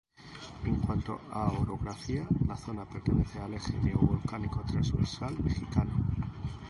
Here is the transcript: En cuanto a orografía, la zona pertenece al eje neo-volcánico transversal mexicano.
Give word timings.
En 0.65 0.77
cuanto 0.79 1.21
a 1.29 1.51
orografía, 1.51 2.25
la 2.47 2.57
zona 2.57 2.85
pertenece 2.85 3.37
al 3.39 3.53
eje 3.53 3.77
neo-volcánico 3.83 4.63
transversal 4.63 5.37
mexicano. 5.43 5.91